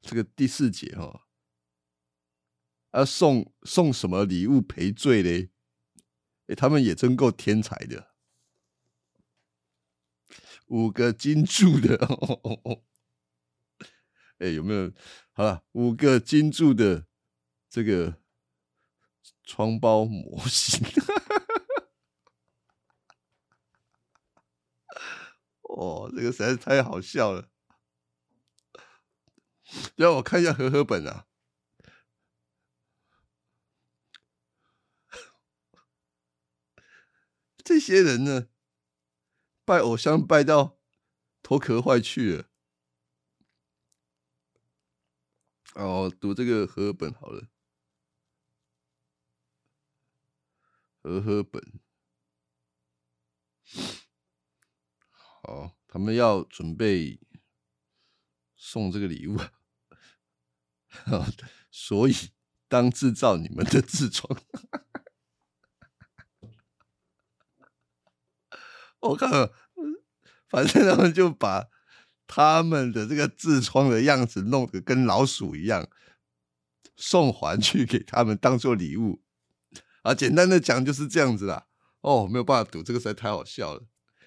[0.00, 1.23] 这个第四节哈，
[2.94, 5.50] 啊送送什么礼物赔罪嘞？
[6.46, 8.14] 哎，他们也真够天才的，
[10.66, 11.98] 五个金柱的，
[14.38, 14.92] 哎，有没有？
[15.32, 17.08] 好了，五个金柱的
[17.68, 18.22] 这个
[19.42, 20.80] 窗包模型，
[25.62, 27.50] 哦，这个实在是太好笑了。
[29.96, 31.26] 让我看一下和合本啊，
[37.64, 38.48] 这些人呢，
[39.64, 40.78] 拜偶像拜到
[41.42, 42.50] 头壳坏去了。
[45.74, 47.48] 哦，读这个和本好了，
[51.02, 51.80] 和和本，
[55.10, 57.18] 好，他们要准备。
[58.56, 59.36] 送这个礼物，
[61.70, 62.14] 所以
[62.66, 64.40] 当制造你们的痔疮，
[69.08, 69.50] 我看，
[70.48, 71.68] 反正他们就把
[72.26, 75.88] 他们的这个痔疮的样子弄得跟老鼠一样，
[76.96, 79.22] 送还去给他们当做礼物。
[80.02, 81.66] 啊，简单的讲就是这样子啦。
[82.00, 83.86] 哦，没有办法读，这个实在太好笑了。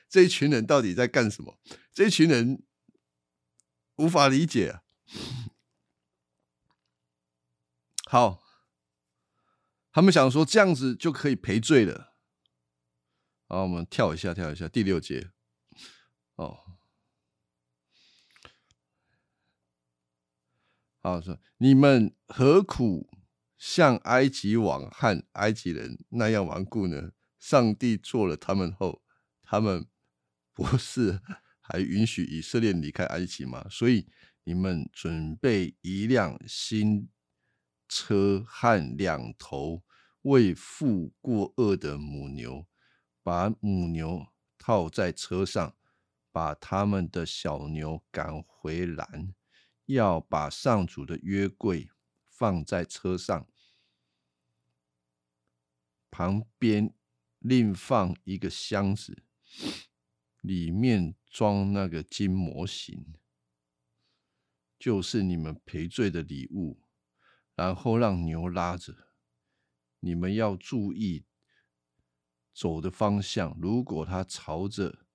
[0.10, 1.60] 这一群人到底在干什么？
[1.94, 2.64] 这一群人。
[3.98, 4.80] 无法理解。
[8.06, 8.44] 好，
[9.92, 12.14] 他们想说这样子就可以赔罪了。
[13.48, 15.32] 好，我们跳一下，跳一下第六节。
[16.36, 16.60] 哦，
[21.02, 23.10] 好说，你们何苦
[23.58, 27.12] 像埃及王和埃及人那样顽固呢？
[27.40, 29.02] 上帝做了他们后，
[29.42, 29.88] 他们
[30.54, 31.22] 不是。
[31.70, 33.68] 还允许以色列离开埃及吗？
[33.70, 34.08] 所以
[34.46, 37.10] 你们准备一辆新
[37.90, 39.84] 车和两头
[40.22, 42.66] 为父过恶的母牛，
[43.28, 44.26] 把母牛
[44.58, 45.76] 套在车上，
[46.32, 49.34] 把他们的小牛赶回来，
[49.88, 51.90] 要把上主的约柜
[52.24, 53.46] 放在车上，
[56.10, 56.94] 旁边
[57.40, 59.22] 另放一个箱子，
[60.40, 61.14] 里面。
[61.30, 63.14] 装那个金模型，
[64.80, 66.80] 就是你们赔罪的礼物，
[67.54, 69.10] 然后让牛拉着。
[70.00, 71.26] 你们要注意
[72.58, 75.06] 走的方向，如果它朝着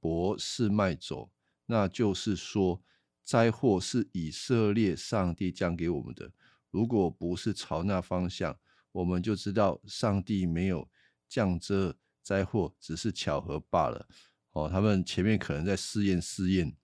[0.00, 1.30] 博士脉走，
[1.66, 2.82] 那就是说
[3.22, 6.30] 灾祸是以色列上帝降给我们的；
[6.70, 8.58] 如果不是朝那方向，
[8.92, 10.90] 我们就知道上帝没有
[11.28, 14.08] 降这灾祸，只是巧合罢了。
[14.52, 16.74] 哦，他们前面可能在试验试验，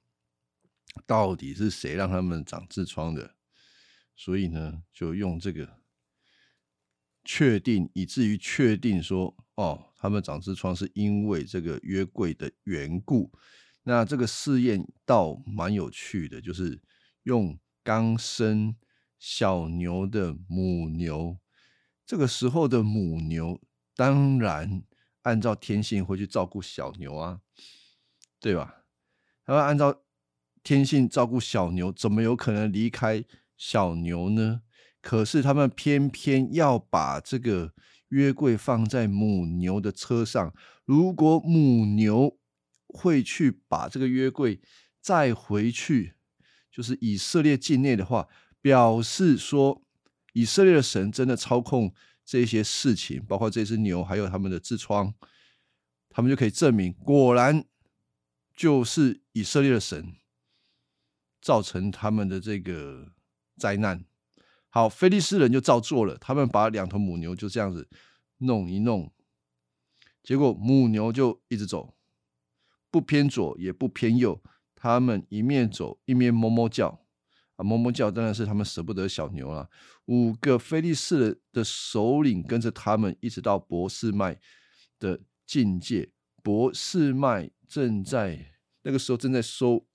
[1.06, 3.34] 到底是谁让他们长痔疮的？
[4.14, 5.80] 所以呢，就用这个
[7.24, 13.30] 确定，以至于确定说，哦，他们长痔疮是因为这个约柜的缘故。
[13.82, 16.80] 那这个试验倒蛮有趣的，就是
[17.24, 18.74] 用刚生
[19.18, 21.36] 小牛的母牛，
[22.06, 23.60] 这个时候的母牛，
[23.94, 24.82] 当然。
[25.22, 27.40] 按照天性会去照顾小牛啊，
[28.38, 28.84] 对吧？
[29.44, 30.04] 他们按照
[30.62, 33.24] 天性照顾小牛，怎么有可能离开
[33.56, 34.62] 小牛呢？
[35.00, 37.74] 可是他们偏偏要把这个
[38.08, 40.54] 约柜放在母牛的车上。
[40.84, 42.38] 如果母牛
[42.86, 44.60] 会去把这个约柜
[45.00, 46.14] 再回去，
[46.70, 48.28] 就是以色列境内的话，
[48.60, 49.82] 表示说
[50.32, 51.92] 以色列的神真的操控
[52.24, 55.14] 这些事情，包括这只牛，还有他们的痔疮，
[56.10, 57.64] 他们就可以证明，果然
[58.54, 60.14] 就是以色列的神
[61.40, 63.12] 造成他们的这个
[63.56, 64.04] 灾难。
[64.76, 67.88] 好，菲利斯人就照做了，他们把两头母牛就这样子
[68.40, 69.10] 弄一弄，
[70.22, 71.96] 结果母牛就一直走，
[72.90, 74.38] 不偏左也不偏右，
[74.74, 76.88] 他们一面走一面哞哞叫，
[77.54, 79.70] 啊，哞哞叫当然是他们舍不得小牛了。
[80.08, 84.38] 五个菲利士的首领跟着他们一直到博士麦
[84.98, 86.10] 的境界，
[86.42, 88.52] 博士麦正在
[88.82, 89.86] 那个时候正在收。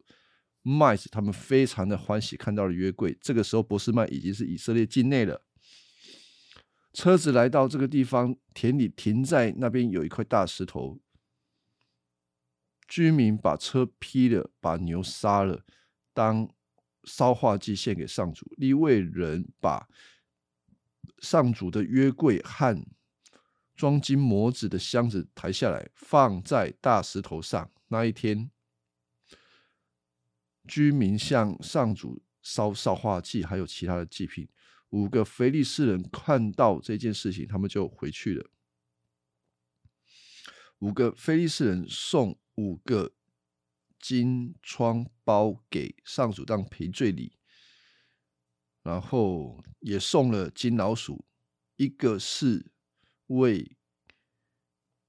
[0.63, 3.17] 麦子，他们非常的欢喜，看到了约柜。
[3.19, 5.43] 这个时候，博斯麦已经是以色列境内了。
[6.93, 10.99] 车子来到这个地方，田里停在那边有一块大石头。
[12.87, 15.65] 居民把车劈了，把牛杀了，
[16.13, 16.47] 当
[17.05, 18.53] 烧化祭献给上主。
[18.57, 19.87] 利未人把
[21.19, 22.85] 上主的约柜和
[23.75, 27.71] 装金模子的箱子抬下来，放在大石头上。
[27.87, 28.51] 那一天。
[30.67, 34.47] 居民向上主烧烧化祭，还有其他的祭品。
[34.89, 38.49] 五个腓力士人看到这件事情，他们就回去了。
[40.79, 43.13] 五个腓力士人送五个
[43.99, 47.37] 金疮包给上主当赔罪礼，
[48.83, 51.25] 然后也送了金老鼠。
[51.77, 52.71] 一个是
[53.27, 53.77] 为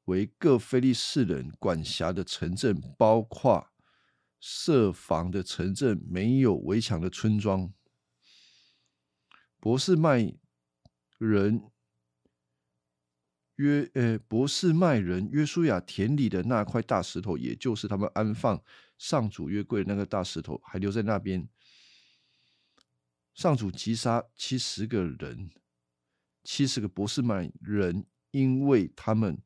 [0.04, 3.71] 为各菲利士人管辖的城镇，包括。
[4.44, 7.72] 设防的城镇，没有围墙的村庄。
[9.60, 10.34] 博士麦
[11.16, 11.70] 人
[13.54, 18.60] 约呃，博士麦人约书亚田里的那块大石头，也就是他们安放
[18.98, 21.48] 上主约柜的那个大石头，还留在那边。
[23.32, 25.52] 上主击杀七十个人，
[26.42, 29.40] 七十个博士麦人，因为他们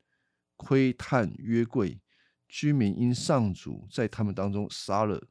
[0.56, 2.00] 窥探约柜。
[2.48, 5.28] 居民因上主在他们当中杀了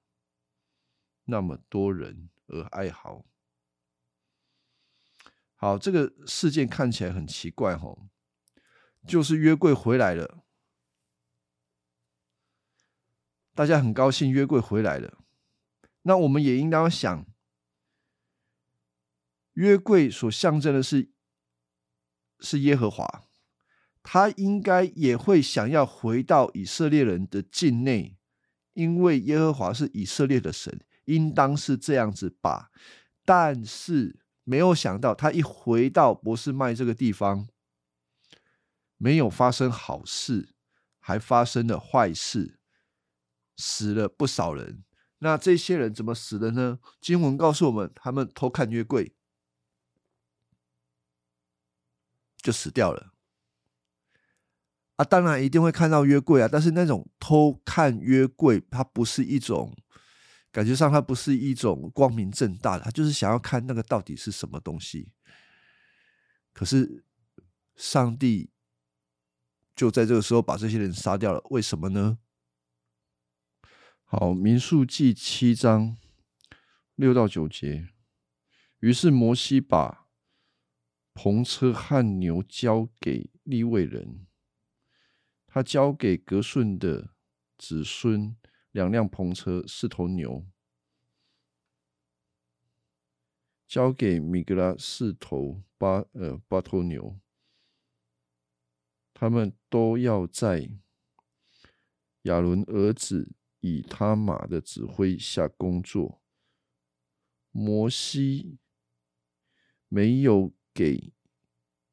[1.25, 3.25] 那么多人而哀嚎。
[5.55, 7.97] 好，这个事件看起来很奇怪，哈，
[9.07, 10.43] 就是约柜回来了，
[13.53, 15.23] 大家很高兴约柜回来了。
[16.01, 17.25] 那我们也应当想，
[19.53, 21.11] 约柜所象征的是
[22.39, 23.24] 是耶和华。
[24.07, 28.15] 他应该也会想要回到以色列人的境内，
[28.73, 32.69] 因为耶和华是以色列的神，应当是这样子吧。
[33.25, 37.47] 但是没有想到，他一回到博斯麦这个地方，
[38.97, 40.53] 没有发生好事，
[40.99, 42.59] 还发生了坏事，
[43.57, 44.83] 死了不少人。
[45.17, 46.77] 那这些人怎么死的呢？
[47.01, 49.15] 经文告诉我们，他们偷看约柜，
[52.37, 53.14] 就死掉了。
[54.97, 59.75] 啊，当然一定会看到约柜啊，但是那种偷看约柜，它不是一种
[60.51, 65.11] 感觉上，它不是一种光明正大的，他就是想要看那个到底是什么东西。
[66.53, 67.03] 可是
[67.75, 68.49] 上帝
[69.75, 72.17] 就在这个时候把这些人杀掉了，为什么呢？
[74.05, 75.97] 好，民数记七章
[76.95, 77.89] 六到九节，
[78.79, 80.07] 于是摩西把
[81.13, 84.25] 篷车和牛交给利未人。
[85.55, 87.15] 他交给格顺的
[87.57, 88.35] 子孙
[88.71, 90.45] 两辆篷车，四头牛；
[93.65, 97.17] 交给米格拉四头八呃八头牛。
[99.13, 100.69] 他们都要在
[102.23, 103.31] 亚伦儿子
[103.61, 106.21] 以他马的指挥下工作。
[107.51, 108.59] 摩西
[109.87, 111.13] 没有给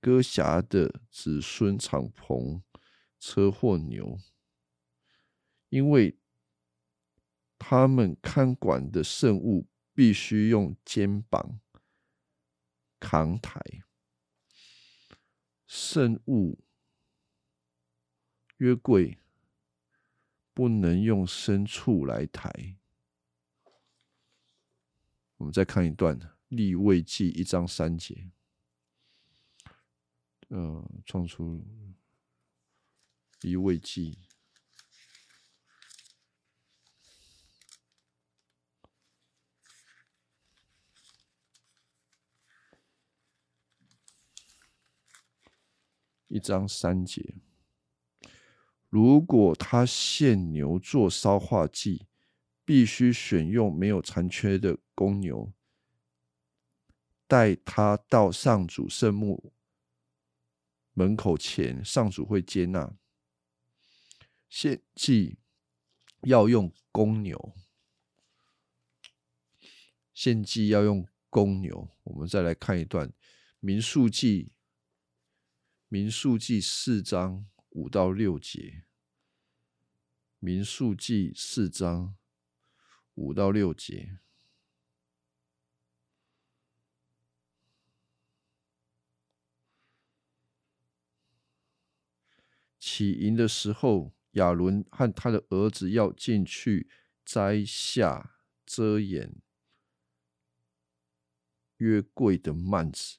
[0.00, 2.60] 哥辖的子孙敞篷。
[3.24, 4.18] 车或牛，
[5.68, 6.18] 因为
[7.56, 11.60] 他们看管的圣物必须用肩膀
[12.98, 13.60] 扛抬，
[15.68, 16.64] 圣物
[18.56, 19.18] 约柜
[20.52, 22.76] 不能用牲畜来抬。
[25.36, 26.18] 我们再看一段
[26.48, 28.32] 立位记一章三节，
[30.48, 31.64] 嗯，创出。
[33.42, 34.18] 一位祭。
[46.28, 47.34] 一章三节，
[48.88, 52.06] 如果他献牛做烧化祭，
[52.64, 55.52] 必须选用没有残缺的公牛，
[57.26, 59.52] 带他到上主圣墓
[60.94, 62.96] 门口前，上主会接纳。
[64.52, 65.38] 献祭
[66.24, 67.54] 要用公牛，
[70.12, 71.88] 献祭要用公牛。
[72.02, 73.10] 我们再来看一段
[73.60, 74.52] 民数记。
[75.88, 78.84] 民数记四章五到六节，
[80.38, 82.14] 民数记四章
[83.14, 84.18] 五到六节，
[92.78, 96.88] 起营的时候，亚伦和他的儿子要进去
[97.24, 99.36] 摘下遮掩
[101.78, 103.18] 约柜的幔子。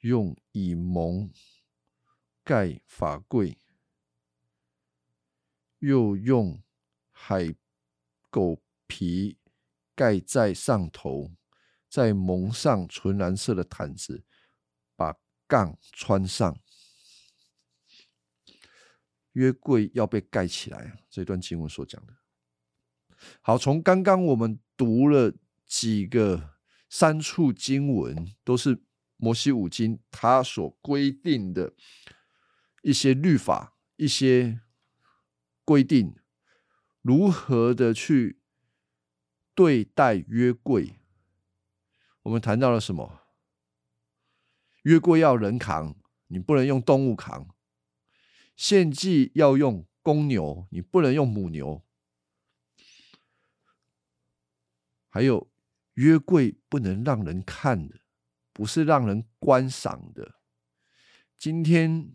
[0.00, 1.30] 用以蒙
[2.42, 3.58] 盖法柜，
[5.80, 6.62] 又用
[7.10, 7.54] 海
[8.30, 9.36] 狗皮
[9.94, 11.32] 盖在上头，
[11.86, 14.24] 再蒙上纯蓝色的毯子，
[14.96, 15.14] 把
[15.46, 16.58] 杠穿上。
[19.32, 22.14] 约柜要被盖起来，这段经文所讲的。
[23.40, 25.34] 好，从刚刚我们读了
[25.66, 26.56] 几个
[26.88, 28.82] 三处经文，都是。
[29.22, 31.74] 摩西五经，它所规定的
[32.80, 34.62] 一些律法、一些
[35.62, 36.16] 规定，
[37.02, 38.40] 如何的去
[39.54, 40.96] 对待约柜？
[42.22, 43.20] 我们谈到了什么？
[44.84, 45.94] 约柜要人扛，
[46.28, 47.44] 你不能用动物扛；
[48.60, 51.82] 献祭要用公牛，你不能用母牛；
[55.08, 55.50] 还有
[55.94, 58.00] 约柜不能让人看的。
[58.52, 60.34] 不是让人观赏的。
[61.38, 62.14] 今天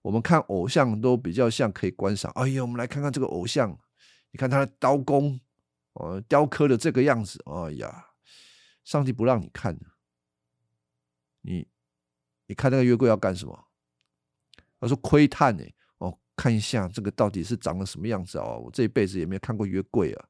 [0.00, 2.32] 我们看偶像都比较像可以观赏。
[2.32, 3.78] 哎呀，我们来看看这个偶像，
[4.30, 5.38] 你看他的刀工，
[5.92, 7.44] 哦，雕刻的这个样子。
[7.44, 8.12] 哎呀，
[8.82, 9.78] 上帝不让你看
[11.42, 11.68] 你
[12.46, 13.67] 你看那个约柜要干什么？
[14.80, 15.64] 他说窥探呢，
[15.98, 18.60] 哦，看一下这个到底是长了什么样子哦。
[18.64, 20.28] 我这一辈子也没有看过约柜啊。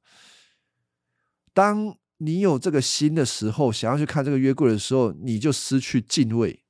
[1.53, 6.65] 当你有这个心的时候，想要去看这个约柜的时候，你就失去敬畏，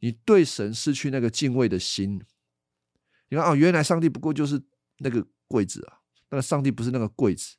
[0.00, 2.22] 你对神失去那个敬畏的心。
[3.30, 4.62] 你看啊，原来上帝不过就是
[4.98, 6.00] 那个柜子啊，
[6.30, 7.56] 那个上帝不是那个柜子。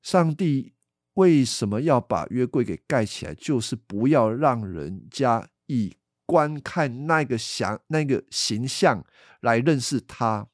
[0.00, 0.74] 上帝
[1.14, 3.34] 为什么要把约柜给盖起来？
[3.34, 5.96] 就是不要让人家以
[6.28, 9.04] 观看那个想那个形象
[9.40, 10.46] 来认识他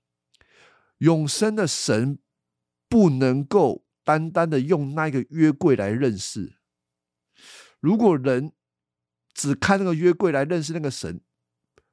[1.01, 2.21] 永生的神。
[2.87, 6.59] 不能够单单的用那个约柜来认识。
[7.81, 8.53] 如果人
[9.33, 11.21] 只看那个约柜来认识那个神，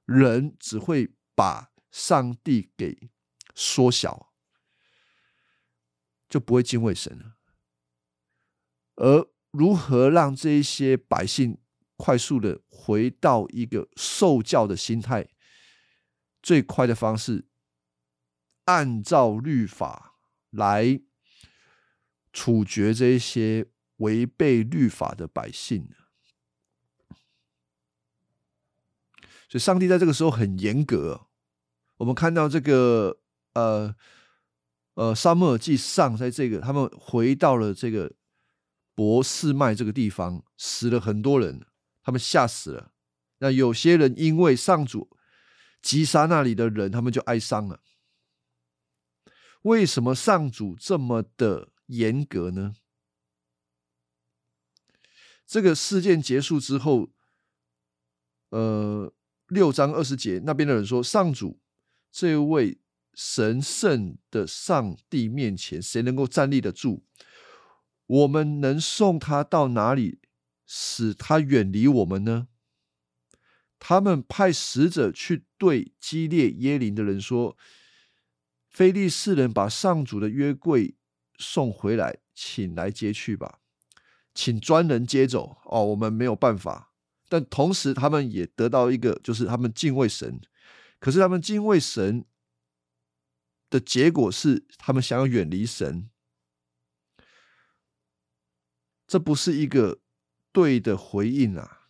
[0.05, 3.09] 人只会把上帝给
[3.55, 4.32] 缩小，
[6.29, 7.38] 就不会敬畏神了。
[8.97, 11.57] 而如何让这一些百姓
[11.97, 15.27] 快速的回到一个受教的心态？
[16.41, 17.45] 最快的方式，
[18.65, 20.09] 按照律法。
[20.51, 20.99] 来
[22.34, 23.65] 处决这些
[23.99, 25.88] 违背律法的百姓
[29.47, 31.27] 所以上帝在这个时候很严格。
[31.95, 33.21] 我们看到这个
[33.53, 33.95] 呃
[34.95, 38.11] 呃，沙漠耳记上，在这个他们回到了这个
[38.93, 41.65] 博士麦这个地方，死了很多人，
[42.04, 42.93] 他们吓死了。
[43.39, 45.10] 那有些人因为上主
[45.82, 47.82] 击杀那里的人，他们就哀伤了。
[49.64, 52.76] 为什么上主这么的严格呢？
[55.45, 57.10] 这个事件结束之后，
[58.49, 59.14] 呃，
[59.47, 61.60] 六章二十节那边的人说：“上主
[62.10, 62.80] 这位
[63.14, 67.04] 神圣的上帝面前，谁能够站立得住？
[68.08, 70.20] 我们能送他到哪里，
[70.74, 72.47] 使他远离我们呢？”
[73.78, 77.57] 他们派使者去对基列耶林的人说。
[78.69, 80.95] 菲利士人把上主的约柜
[81.38, 83.59] 送回来，请来接去吧，
[84.34, 85.57] 请专人接走。
[85.65, 86.93] 哦，我们没有办法。
[87.28, 90.39] 但同时，他们也得到一个，就是他们敬畏神。
[90.99, 92.26] 可是，他们敬畏神
[93.69, 96.09] 的结果是，他们想要远离神。
[99.05, 99.99] 这不是一个
[100.52, 101.88] 对的回应啊！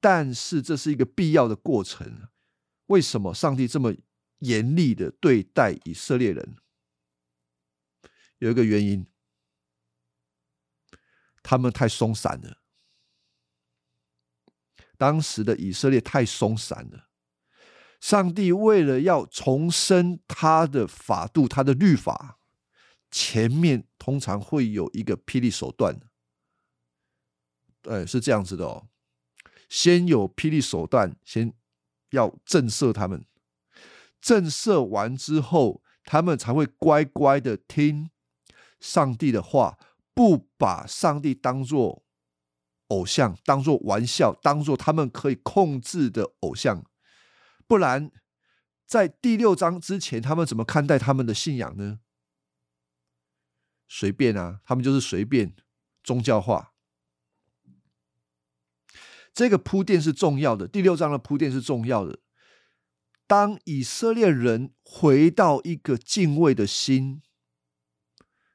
[0.00, 2.28] 但是这是一个必要的过程。
[2.86, 3.94] 为什么上帝这么
[4.38, 6.56] 严厉的对待以色列人？
[8.38, 9.06] 有一个原因，
[11.42, 12.62] 他们太松散了。
[14.96, 17.08] 当时的以色列太松散了。
[18.00, 22.38] 上帝为了要重申他的法度、他的律法，
[23.10, 26.00] 前面通常会有一个霹雳手段。
[27.88, 28.88] 哎，是这样子的哦。
[29.68, 31.52] 先有霹雳手段，先
[32.10, 33.24] 要震慑他们，
[34.20, 38.10] 震慑完之后，他们才会乖乖的听
[38.80, 39.78] 上帝的话，
[40.14, 42.04] 不把上帝当做
[42.88, 46.84] 偶像，当做玩笑，当做他们可以控制的偶像。
[47.66, 48.10] 不然，
[48.86, 52.00] 在第六章之前，他们怎么看待他们的信仰呢？
[53.86, 55.54] 随便啊，他们就是随便
[56.02, 56.72] 宗教化。
[59.32, 62.18] 这个铺垫是重要的，第六章的铺垫是重要的。
[63.26, 67.22] 当以色列人回到一个敬畏的心，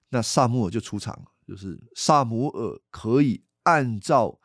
[0.09, 4.39] 那萨姆尔就出场了，就是萨姆尔可以按照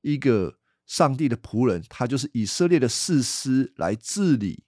[0.00, 0.58] 一个。
[0.86, 4.64] 上帝的仆人，他就是以色列的士师来治理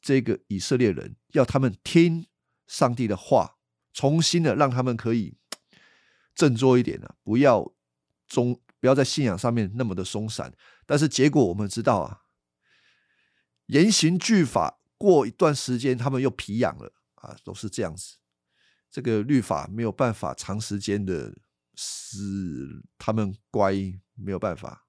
[0.00, 2.26] 这个以色列人，要他们听
[2.66, 3.58] 上帝的话，
[3.92, 5.36] 重新的让他们可以
[6.34, 7.70] 振作一点啊，不要
[8.26, 10.52] 中不要在信仰上面那么的松散。
[10.84, 12.22] 但是结果我们知道啊，
[13.66, 18.16] 严刑峻法，过一段时间他们又皮痒了啊，都是这样子。
[18.90, 21.32] 这个律法没有办法长时间的
[21.76, 23.72] 使他们乖，
[24.16, 24.84] 没有办法。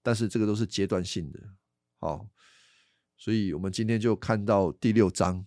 [0.00, 1.40] 但是这个都是阶段性的，
[1.98, 2.28] 好，
[3.16, 5.44] 所以我们今天就看到第六章